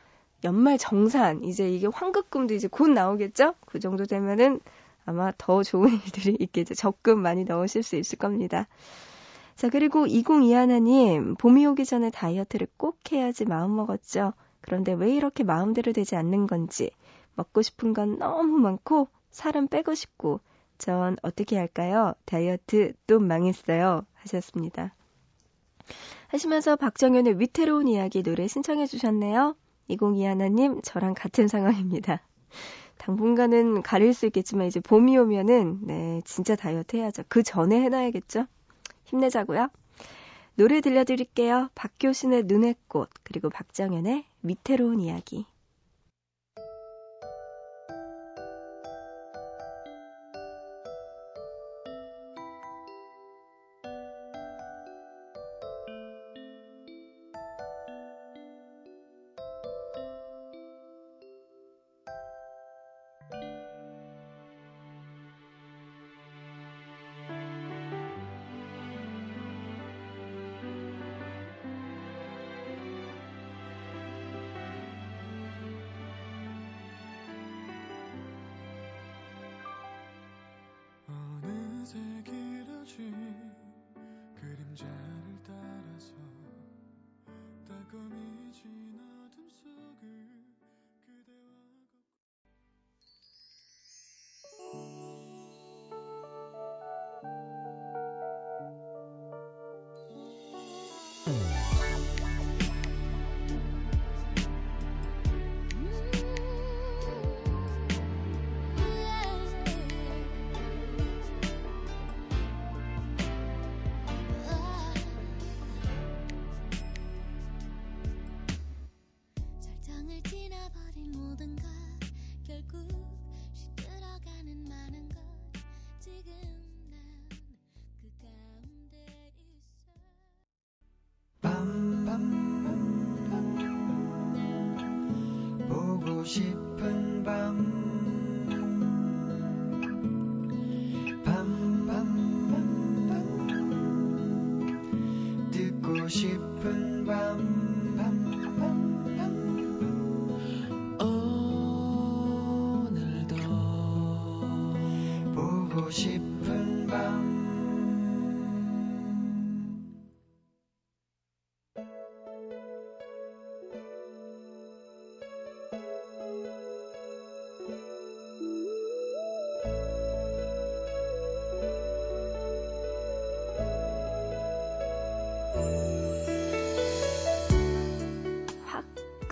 연말 0.42 0.78
정산, 0.78 1.44
이제 1.44 1.70
이게 1.70 1.86
환급금도 1.86 2.54
이제 2.54 2.66
곧 2.66 2.88
나오겠죠? 2.88 3.54
그 3.66 3.78
정도 3.78 4.04
되면은 4.04 4.58
아마 5.04 5.32
더 5.38 5.62
좋은 5.62 5.90
일들이 6.04 6.36
있겠죠. 6.40 6.74
적금 6.74 7.20
많이 7.20 7.44
넣으실 7.44 7.84
수 7.84 7.94
있을 7.94 8.18
겁니다. 8.18 8.66
자, 9.54 9.68
그리고 9.68 10.04
2021님, 10.04 11.38
봄이 11.38 11.66
오기 11.66 11.84
전에 11.84 12.10
다이어트를 12.10 12.66
꼭 12.76 12.98
해야지 13.12 13.44
마음 13.44 13.76
먹었죠. 13.76 14.32
그런데 14.60 14.92
왜 14.92 15.14
이렇게 15.14 15.44
마음대로 15.44 15.92
되지 15.92 16.16
않는 16.16 16.48
건지, 16.48 16.90
먹고 17.36 17.62
싶은 17.62 17.94
건 17.94 18.18
너무 18.18 18.58
많고, 18.58 19.06
살은 19.30 19.68
빼고 19.68 19.94
싶고, 19.94 20.40
전 20.78 21.16
어떻게 21.22 21.56
할까요? 21.56 22.14
다이어트 22.24 22.92
또 23.06 23.18
망했어요. 23.18 24.06
하셨습니다. 24.14 24.94
하시면서 26.28 26.76
박정현의 26.76 27.40
위태로운 27.40 27.88
이야기 27.88 28.22
노래 28.22 28.46
신청해 28.46 28.86
주셨네요. 28.86 29.56
2021님, 29.90 30.80
저랑 30.82 31.14
같은 31.14 31.48
상황입니다. 31.48 32.20
당분간은 32.98 33.82
가릴 33.82 34.12
수 34.12 34.26
있겠지만 34.26 34.66
이제 34.66 34.80
봄이 34.80 35.16
오면은 35.16 35.80
네, 35.82 36.20
진짜 36.24 36.56
다이어트 36.56 36.96
해야죠. 36.96 37.22
그 37.28 37.42
전에 37.42 37.80
해놔야겠죠? 37.82 38.46
힘내자고요. 39.04 39.68
노래 40.56 40.80
들려드릴게요. 40.80 41.70
박효신의 41.74 42.42
눈의 42.44 42.74
꽃, 42.88 43.08
그리고 43.22 43.48
박정현의 43.48 44.24
위태로운 44.42 45.00
이야기. 45.00 45.46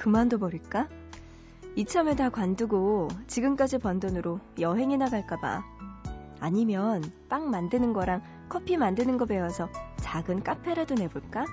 그만둬 0.07 0.39
버릴까? 0.39 0.89
이참에 1.75 2.15
다 2.15 2.29
관두고 2.31 3.09
지금까지 3.27 3.79
번 3.79 3.99
돈으로 3.99 4.39
여행이나 4.57 5.07
갈까봐. 5.07 5.65
아니면 6.39 7.03
빵 7.29 7.51
만드는 7.51 7.93
거랑 7.93 8.23
커피 8.49 8.77
만드는 8.77 9.19
거 9.19 9.25
배워서 9.25 9.69
작은 9.97 10.45
카페라도 10.45 10.95
내볼까? 10.95 11.45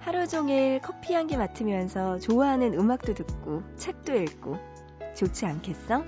하루 0.00 0.26
종일 0.26 0.80
커피 0.80 1.14
향기 1.14 1.36
맡으면서 1.36 2.18
좋아하는 2.18 2.74
음악도 2.74 3.14
듣고 3.14 3.62
책도 3.76 4.16
읽고 4.16 4.56
좋지 5.14 5.46
않겠어? 5.46 6.02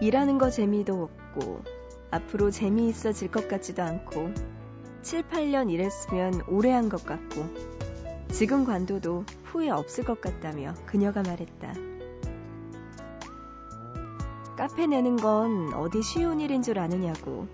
일하는 0.00 0.38
거 0.38 0.48
재미도 0.48 1.02
없고 1.02 1.64
앞으로 2.12 2.52
재미있어질 2.52 3.32
것 3.32 3.48
같지도 3.48 3.82
않고 3.82 4.30
7, 5.02 5.24
8년 5.24 5.72
일했으면 5.72 6.42
오래 6.46 6.70
한 6.70 6.88
것 6.88 7.04
같고 7.04 7.69
지금 8.32 8.64
관둬도 8.64 9.24
후회 9.44 9.70
없을 9.70 10.04
것 10.04 10.20
같다며 10.20 10.74
그녀가 10.86 11.22
말했다. 11.22 11.74
카페 14.56 14.86
내는 14.86 15.16
건 15.16 15.72
어디 15.74 16.02
쉬운 16.02 16.40
일인 16.40 16.62
줄 16.62 16.78
아느냐고. 16.78 17.48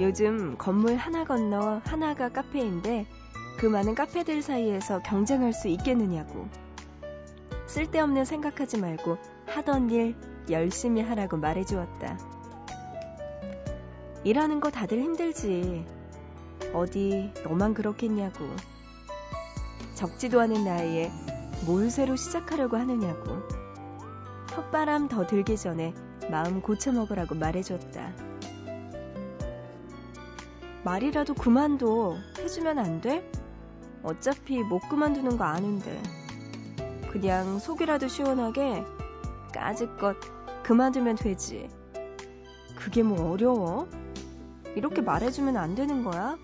요즘 0.00 0.56
건물 0.58 0.96
하나 0.96 1.24
건너 1.24 1.80
하나가 1.84 2.28
카페인데 2.28 3.06
그 3.58 3.66
많은 3.66 3.94
카페들 3.94 4.42
사이에서 4.42 5.00
경쟁할 5.02 5.52
수 5.52 5.68
있겠느냐고. 5.68 6.46
쓸데없는 7.66 8.24
생각하지 8.24 8.78
말고 8.78 9.18
하던 9.46 9.90
일 9.90 10.14
열심히 10.50 11.02
하라고 11.02 11.36
말해주었다. 11.38 12.18
일하는 14.24 14.60
거 14.60 14.70
다들 14.70 15.00
힘들지. 15.00 15.84
어디 16.72 17.32
너만 17.44 17.74
그렇겠냐고. 17.74 18.44
적지도 19.96 20.40
않은 20.42 20.62
나이에 20.62 21.10
뭘 21.64 21.90
새로 21.90 22.16
시작하려고 22.16 22.76
하느냐고. 22.76 23.40
헛바람 24.54 25.08
더 25.08 25.26
들기 25.26 25.56
전에 25.56 25.94
마음 26.30 26.60
고쳐먹으라고 26.60 27.34
말해줬다. 27.34 28.12
말이라도 30.84 31.32
그만둬. 31.32 32.18
해주면 32.38 32.78
안 32.78 33.00
돼? 33.00 33.28
어차피 34.02 34.62
못 34.62 34.80
그만두는 34.90 35.38
거 35.38 35.44
아는데. 35.44 36.00
그냥 37.10 37.58
속이라도 37.58 38.08
시원하게 38.08 38.84
까짓것 39.54 40.16
그만두면 40.62 41.16
되지. 41.16 41.70
그게 42.76 43.02
뭐 43.02 43.30
어려워? 43.30 43.88
이렇게 44.74 45.00
말해주면 45.00 45.56
안 45.56 45.74
되는 45.74 46.04
거야? 46.04 46.36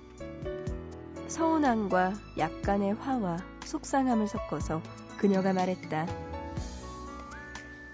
서운함과 1.32 2.12
약간의 2.36 2.92
화와 2.92 3.38
속상함을 3.64 4.28
섞어서 4.28 4.82
그녀가 5.16 5.54
말했다. 5.54 6.06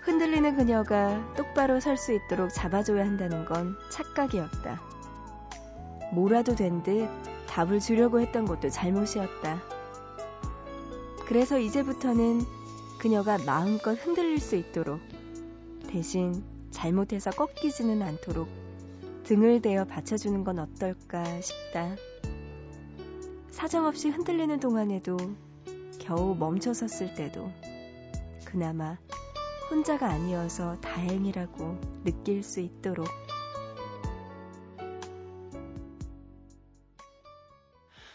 흔들리는 0.01 0.57
그녀가 0.57 1.22
똑바로 1.37 1.79
설 1.79 1.96
수 1.96 2.12
있도록 2.12 2.53
잡아줘야 2.53 3.05
한다는 3.07 3.44
건 3.44 3.77
착각이었다. 3.92 4.81
뭐라도 6.12 6.57
된 6.57 6.83
듯 6.83 7.09
답을 7.46 7.79
주려고 7.79 8.20
했던 8.20 8.44
것도 8.44 8.70
잘못이었다. 8.70 9.62
그래서 11.29 11.61
이제부터는 11.61 12.40
그녀가 12.98 13.38
마음껏 13.46 13.92
흔들릴 13.92 14.40
수 14.40 14.57
있도록 14.57 14.98
대신 15.88 16.42
잘못해서 16.72 17.31
꺾이지는 17.31 18.03
않도록 18.03 18.48
등을 19.22 19.62
대어 19.62 19.85
받쳐주는 19.85 20.42
건 20.42 20.59
어떨까 20.59 21.22
싶다. 21.40 21.94
사정없이 23.51 24.11
흔들리는 24.11 24.61
동안에도 24.61 25.17
겨우 25.99 26.35
멈춰 26.35 26.73
섰을 26.73 27.15
때도 27.15 27.53
그나마 28.45 28.97
혼자가 29.71 30.07
아니어서 30.07 30.81
다행이라고 30.81 32.03
느낄 32.05 32.43
수 32.43 32.61
있도록. 32.61 33.07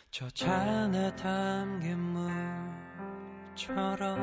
저 0.09 0.29
잔에 0.29 1.15
담긴 1.15 1.97
물처럼 3.55 4.19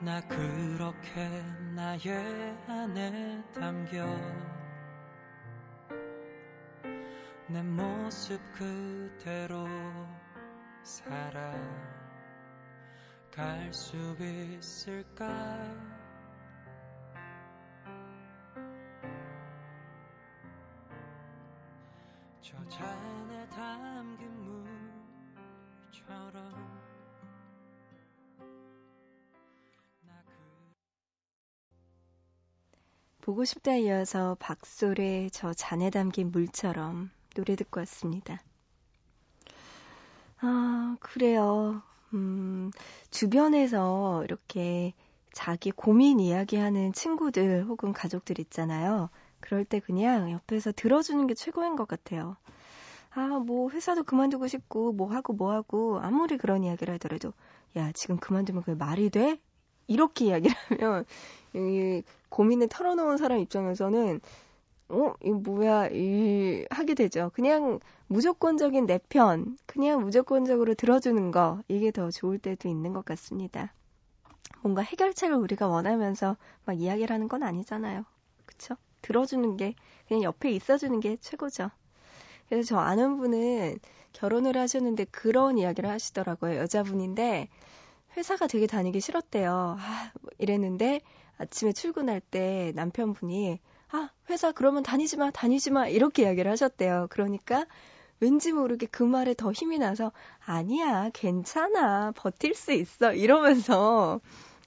나 0.00 0.20
그렇게 0.26 1.28
나의 1.74 2.56
안에 2.66 3.44
담겨 3.54 4.04
내 7.52 7.64
모습 7.64 8.40
그대로 8.52 9.66
살아갈 10.84 11.58
수 13.72 13.96
있을까? 14.20 15.26
저 22.40 22.68
잔에 22.68 23.48
담긴 23.48 24.28
물처럼 25.90 26.80
보고 33.20 33.44
싶다 33.44 33.74
이어서 33.74 34.36
박솔의 34.38 35.32
저 35.32 35.52
잔에 35.52 35.90
담긴 35.90 36.30
물처럼 36.30 37.10
노래 37.34 37.56
듣고 37.56 37.80
왔습니다. 37.80 38.40
아, 40.40 40.96
그래요. 41.00 41.82
음, 42.14 42.70
주변에서 43.10 44.24
이렇게 44.24 44.94
자기 45.32 45.70
고민 45.70 46.18
이야기하는 46.18 46.92
친구들 46.92 47.64
혹은 47.64 47.92
가족들 47.92 48.40
있잖아요. 48.40 49.10
그럴 49.40 49.64
때 49.64 49.80
그냥 49.80 50.30
옆에서 50.32 50.72
들어주는 50.72 51.26
게 51.26 51.34
최고인 51.34 51.76
것 51.76 51.86
같아요. 51.86 52.36
아, 53.12 53.26
뭐, 53.44 53.70
회사도 53.70 54.04
그만두고 54.04 54.46
싶고, 54.46 54.92
뭐 54.92 55.12
하고 55.12 55.32
뭐 55.32 55.52
하고, 55.52 55.98
아무리 56.00 56.36
그런 56.36 56.62
이야기를 56.62 56.94
하더라도, 56.94 57.32
야, 57.76 57.90
지금 57.92 58.18
그만두면 58.18 58.62
그게 58.62 58.76
말이 58.76 59.10
돼? 59.10 59.40
이렇게 59.88 60.26
이야기를 60.26 60.54
하면, 60.78 61.04
이 61.54 62.02
고민을 62.28 62.68
털어놓은 62.68 63.16
사람 63.16 63.38
입장에서는, 63.40 64.20
어, 64.90 65.14
이 65.22 65.30
뭐야, 65.30 65.88
이, 65.92 66.64
하게 66.70 66.94
되죠. 66.94 67.30
그냥 67.34 67.78
무조건적인 68.08 68.86
내 68.86 68.98
편, 69.08 69.56
그냥 69.66 70.02
무조건적으로 70.02 70.74
들어주는 70.74 71.30
거, 71.30 71.62
이게 71.68 71.92
더 71.92 72.10
좋을 72.10 72.38
때도 72.38 72.68
있는 72.68 72.92
것 72.92 73.04
같습니다. 73.04 73.72
뭔가 74.62 74.82
해결책을 74.82 75.36
우리가 75.36 75.68
원하면서 75.68 76.36
막 76.64 76.78
이야기를 76.78 77.14
하는 77.14 77.28
건 77.28 77.44
아니잖아요. 77.44 78.04
그쵸? 78.46 78.74
들어주는 79.02 79.56
게, 79.56 79.74
그냥 80.08 80.24
옆에 80.24 80.50
있어주는 80.50 80.98
게 80.98 81.16
최고죠. 81.20 81.70
그래서 82.48 82.66
저 82.66 82.78
아는 82.78 83.16
분은 83.16 83.78
결혼을 84.12 84.56
하셨는데 84.56 85.04
그런 85.12 85.56
이야기를 85.56 85.88
하시더라고요. 85.88 86.56
여자분인데, 86.56 87.48
회사가 88.16 88.48
되게 88.48 88.66
다니기 88.66 89.00
싫었대요. 89.00 89.76
아, 89.78 90.10
뭐 90.20 90.30
이랬는데, 90.38 91.00
아침에 91.38 91.72
출근할 91.72 92.20
때 92.20 92.72
남편분이, 92.74 93.60
아, 93.92 94.10
회사 94.28 94.52
그러면 94.52 94.82
다니지 94.82 95.16
마, 95.16 95.30
다니지 95.30 95.70
마, 95.70 95.88
이렇게 95.88 96.22
이야기를 96.22 96.50
하셨대요. 96.50 97.08
그러니까, 97.10 97.66
왠지 98.20 98.52
모르게 98.52 98.86
그 98.86 99.02
말에 99.02 99.34
더 99.34 99.52
힘이 99.52 99.78
나서, 99.78 100.12
아니야, 100.44 101.10
괜찮아, 101.12 102.12
버틸 102.12 102.54
수 102.54 102.72
있어, 102.72 103.12
이러면서, 103.14 104.20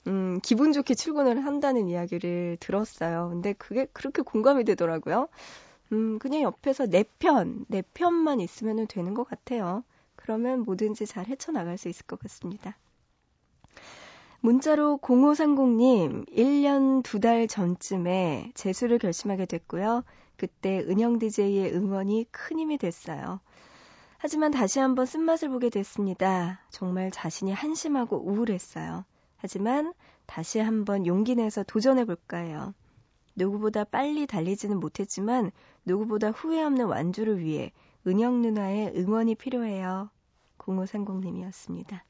음, 0.07 0.39
기분 0.43 0.73
좋게 0.73 0.95
출근을 0.95 1.45
한다는 1.45 1.87
이야기를 1.87 2.57
들었어요. 2.59 3.29
근데 3.31 3.53
그게 3.53 3.87
그렇게 3.93 4.21
공감이 4.21 4.65
되더라고요. 4.65 5.29
음, 5.93 6.19
그냥 6.19 6.41
옆에서 6.41 6.87
내 6.87 7.03
편, 7.19 7.65
내 7.69 7.81
편만 7.93 8.41
있으면 8.41 8.87
되는 8.87 9.13
것 9.13 9.23
같아요. 9.25 9.83
그러면 10.17 10.61
뭐든지 10.65 11.05
잘 11.05 11.27
헤쳐나갈 11.27 11.77
수 11.77 11.89
있을 11.89 12.05
것 12.05 12.19
같습니다. 12.19 12.77
문자로 14.45 14.99
0530님, 15.01 16.29
1년 16.29 17.01
2달 17.01 17.47
전쯤에 17.47 18.51
재수를 18.55 18.99
결심하게 18.99 19.45
됐고요. 19.45 20.03
그때 20.35 20.79
은영 20.79 21.17
DJ의 21.17 21.73
응원이 21.73 22.25
큰 22.29 22.59
힘이 22.59 22.77
됐어요. 22.77 23.39
하지만 24.17 24.51
다시 24.51 24.79
한번 24.79 25.05
쓴맛을 25.05 25.47
보게 25.47 25.69
됐습니다. 25.69 26.59
정말 26.71 27.09
자신이 27.09 27.53
한심하고 27.53 28.17
우울했어요. 28.17 29.05
하지만 29.37 29.93
다시 30.25 30.59
한번 30.59 31.07
용기 31.07 31.35
내서 31.35 31.63
도전해 31.63 32.03
볼까 32.03 32.35
해요. 32.35 32.73
누구보다 33.35 33.85
빨리 33.85 34.27
달리지는 34.27 34.77
못했지만 34.77 35.53
누구보다 35.85 36.31
후회 36.31 36.61
없는 36.61 36.87
완주를 36.87 37.39
위해 37.39 37.71
은영 38.05 38.41
누나의 38.41 38.91
응원이 38.97 39.35
필요해요. 39.35 40.09
0530님이었습니다. 40.57 42.01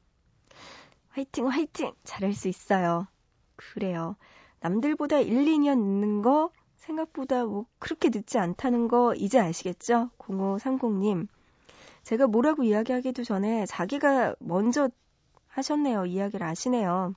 화이팅, 1.14 1.46
화이팅! 1.48 1.92
잘할 2.02 2.32
수 2.34 2.48
있어요. 2.48 3.06
그래요. 3.54 4.16
남들보다 4.58 5.20
1, 5.20 5.44
2년 5.44 5.78
늦는 5.78 6.22
거 6.22 6.50
생각보다 6.74 7.44
뭐 7.44 7.66
그렇게 7.78 8.08
늦지 8.08 8.38
않다는 8.38 8.88
거 8.88 9.14
이제 9.14 9.38
아시겠죠? 9.38 10.10
0530님. 10.18 11.28
제가 12.02 12.26
뭐라고 12.26 12.64
이야기하기도 12.64 13.22
전에 13.22 13.64
자기가 13.66 14.34
먼저 14.40 14.90
하셨네요. 15.46 16.06
이야기를 16.06 16.44
아시네요. 16.44 17.14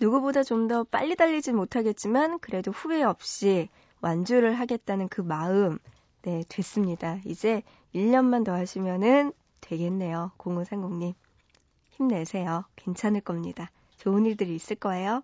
누구보다 0.00 0.42
좀 0.42 0.66
더 0.66 0.82
빨리 0.84 1.16
달리진 1.16 1.56
못하겠지만 1.56 2.38
그래도 2.38 2.70
후회 2.70 3.02
없이 3.02 3.68
완주를 4.00 4.54
하겠다는 4.58 5.08
그 5.08 5.20
마음 5.20 5.78
네 6.22 6.44
됐습니다. 6.48 7.18
이제 7.26 7.62
1년만 7.94 8.42
더 8.46 8.54
하시면은 8.54 9.32
되겠네요. 9.60 10.32
0530님 10.38 11.12
힘내세요. 12.00 12.64
괜찮을 12.76 13.20
겁니다. 13.20 13.70
좋은 13.98 14.24
일들이 14.24 14.54
있을 14.54 14.76
거예요. 14.76 15.22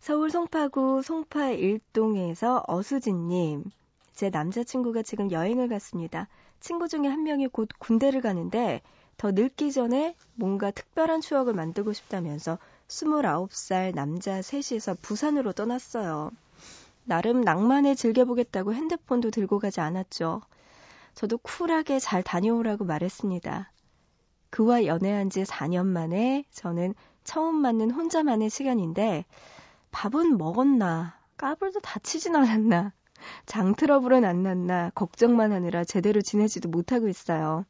서울 0.00 0.30
송파구 0.30 1.02
송파 1.02 1.50
일동에서 1.50 2.64
어수진님 2.66 3.64
제 4.14 4.30
남자친구가 4.30 5.02
지금 5.02 5.30
여행을 5.30 5.68
갔습니다. 5.68 6.28
친구 6.60 6.88
중에 6.88 7.06
한 7.06 7.22
명이 7.22 7.48
곧 7.48 7.68
군대를 7.78 8.22
가는데 8.22 8.80
더 9.18 9.30
늙기 9.30 9.72
전에 9.72 10.16
뭔가 10.34 10.70
특별한 10.70 11.20
추억을 11.20 11.52
만들고 11.52 11.92
싶다면서 11.92 12.58
29살 12.88 13.94
남자 13.94 14.40
셋이서 14.40 14.96
부산으로 15.02 15.52
떠났어요. 15.52 16.30
나름 17.04 17.42
낭만에 17.42 17.94
즐겨보겠다고 17.94 18.72
핸드폰도 18.72 19.30
들고 19.30 19.58
가지 19.58 19.80
않았죠. 19.80 20.40
저도 21.14 21.38
쿨하게 21.38 21.98
잘 21.98 22.22
다녀오라고 22.22 22.84
말했습니다. 22.84 23.70
그와 24.50 24.86
연애한 24.86 25.30
지 25.30 25.42
4년 25.42 25.86
만에 25.86 26.44
저는 26.50 26.94
처음 27.24 27.56
맞는 27.56 27.90
혼자만의 27.90 28.50
시간인데 28.50 29.24
밥은 29.90 30.38
먹었나, 30.38 31.18
까불도 31.36 31.80
다치진 31.80 32.36
않았나, 32.36 32.92
장 33.46 33.74
트러블은 33.74 34.24
안 34.24 34.42
났나 34.42 34.90
걱정만 34.94 35.52
하느라 35.52 35.84
제대로 35.84 36.20
지내지도 36.20 36.68
못하고 36.68 37.08
있어요. 37.08 37.64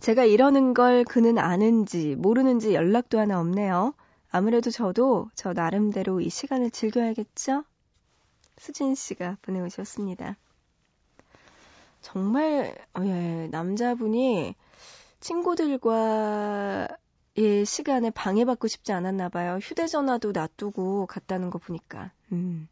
제가 0.00 0.24
이러는 0.24 0.74
걸 0.74 1.04
그는 1.04 1.38
아는지 1.38 2.14
모르는지 2.16 2.74
연락도 2.74 3.18
하나 3.18 3.40
없네요. 3.40 3.94
아무래도 4.30 4.70
저도 4.70 5.30
저 5.34 5.52
나름대로 5.52 6.20
이 6.20 6.28
시간을 6.28 6.70
즐겨야겠죠? 6.70 7.64
수진 8.58 8.94
씨가 8.94 9.38
보내오셨습니다. 9.42 10.36
정말, 12.02 12.76
어, 12.94 13.00
예, 13.04 13.48
남자분이 13.50 14.54
친구들과의 15.24 16.88
시간에 17.64 18.10
방해받고 18.10 18.68
싶지 18.68 18.92
않았나 18.92 19.30
봐요. 19.30 19.58
휴대전화도 19.60 20.32
놔두고 20.32 21.06
갔다는 21.06 21.48
거 21.48 21.58
보니까. 21.58 22.12
음. 22.32 22.68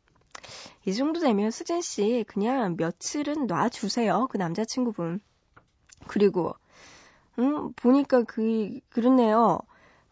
이 0.84 0.92
정도 0.92 1.20
되면 1.20 1.50
수진 1.50 1.80
씨 1.80 2.24
그냥 2.28 2.76
며칠은 2.76 3.46
놔주세요. 3.46 4.28
그 4.30 4.36
남자친구분. 4.36 5.20
그리고 6.06 6.54
음, 7.38 7.72
보니까 7.72 8.24
그, 8.24 8.80
그렇네요. 8.90 9.58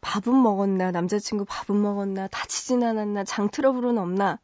밥은 0.00 0.42
먹었나, 0.42 0.92
남자친구 0.92 1.44
밥은 1.46 1.82
먹었나, 1.82 2.26
다치진 2.28 2.82
않았나, 2.82 3.24
장 3.24 3.50
트러블은 3.50 3.98
없나. 3.98 4.38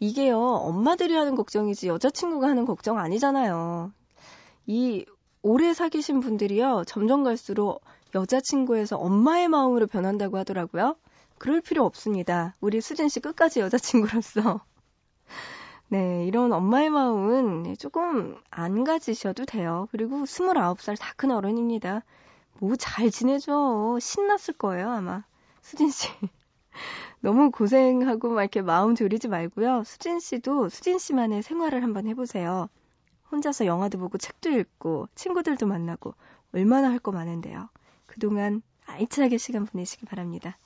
이게요, 0.00 0.40
엄마들이 0.40 1.14
하는 1.14 1.36
걱정이지 1.36 1.86
여자친구가 1.86 2.48
하는 2.48 2.64
걱정 2.64 2.98
아니잖아요. 2.98 3.92
이 4.66 5.06
오래 5.42 5.74
사귀신 5.74 6.20
분들이요, 6.20 6.84
점점 6.86 7.24
갈수록 7.24 7.82
여자친구에서 8.14 8.96
엄마의 8.96 9.48
마음으로 9.48 9.86
변한다고 9.88 10.38
하더라고요. 10.38 10.96
그럴 11.38 11.60
필요 11.60 11.84
없습니다. 11.84 12.54
우리 12.60 12.80
수진 12.80 13.08
씨 13.08 13.20
끝까지 13.20 13.60
여자친구로서. 13.60 14.60
네, 15.88 16.26
이런 16.26 16.52
엄마의 16.52 16.90
마음은 16.90 17.76
조금 17.78 18.36
안 18.50 18.84
가지셔도 18.84 19.44
돼요. 19.46 19.88
그리고 19.92 20.24
29살 20.24 20.98
다 20.98 21.14
큰 21.16 21.30
어른입니다. 21.32 22.04
뭐 22.60 22.76
잘 22.76 23.10
지내죠. 23.10 23.98
신났을 24.00 24.54
거예요, 24.54 24.90
아마. 24.90 25.24
수진 25.62 25.90
씨. 25.90 26.08
너무 27.20 27.50
고생하고 27.50 28.30
막 28.30 28.42
이렇게 28.42 28.62
마음 28.62 28.94
졸이지 28.94 29.28
말고요. 29.28 29.84
수진 29.84 30.20
씨도 30.20 30.68
수진 30.70 30.98
씨만의 30.98 31.42
생활을 31.42 31.82
한번 31.82 32.06
해보세요. 32.06 32.68
혼자서 33.30 33.66
영화도 33.66 33.98
보고 33.98 34.18
책도 34.18 34.50
읽고 34.50 35.08
친구들도 35.14 35.66
만나고 35.66 36.14
얼마나 36.52 36.90
할 36.90 36.98
거 36.98 37.12
많은데요. 37.12 37.68
그동안 38.06 38.62
알차게 38.86 39.38
시간 39.38 39.66
보내시기 39.66 40.06
바랍니다. 40.06 40.58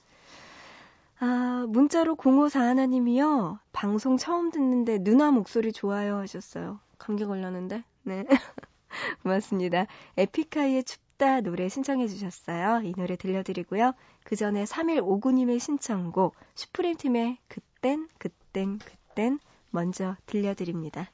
아, 1.18 1.66
문자로 1.68 2.16
0541님이요. 2.16 3.59
방송 3.72 4.16
처음 4.16 4.51
듣는데 4.51 4.98
누나 4.98 5.31
목소리 5.31 5.72
좋아요 5.72 6.16
하셨어요. 6.18 6.81
감기 6.98 7.25
걸렸는데? 7.25 7.85
네. 8.03 8.25
고맙습니다. 9.22 9.87
에픽하이의 10.16 10.85
춥다 10.85 11.40
노래 11.42 11.68
신청해 11.68 12.09
주셨어요. 12.09 12.83
이 12.85 12.92
노래 12.96 13.16
들려드리고요. 13.16 13.92
그 14.25 14.37
전에 14.37 14.64
3159님의 14.64 15.61
신청곡 15.61 16.35
슈프림 16.55 16.96
팀의 16.96 17.38
그땐 17.48 18.09
그땐 18.18 18.79
그땐 18.79 19.38
먼저 19.70 20.16
들려드립니다. 20.27 21.09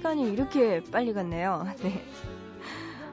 시간이 0.00 0.32
이렇게 0.32 0.82
빨리 0.90 1.12
갔네요. 1.12 1.66
네. 1.82 2.02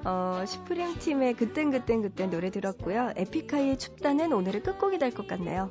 어, 0.06 0.44
슈프림 0.48 0.98
팀의 1.00 1.34
그땐 1.34 1.70
그땐 1.70 2.02
그땐 2.02 2.30
노래 2.30 2.50
들었고요. 2.50 3.12
에픽하이의 3.18 3.78
춥다는 3.78 4.32
오늘의 4.32 4.64
끝곡이 4.64 4.98
될 4.98 5.12
것 5.12 5.28
같네요. 5.28 5.70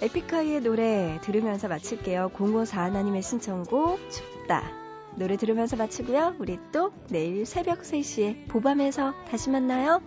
에픽하이의 0.00 0.60
노래 0.60 1.18
들으면서 1.22 1.66
마칠게요. 1.66 2.30
054 2.38 2.84
하나님의 2.84 3.22
신청곡 3.22 3.98
춥다. 4.10 4.62
노래 5.16 5.36
들으면서 5.36 5.76
마치고요. 5.76 6.36
우리 6.38 6.58
또 6.70 6.92
내일 7.08 7.46
새벽 7.46 7.80
3시에 7.82 8.48
보밤에서 8.48 9.12
다시 9.28 9.50
만나요. 9.50 10.00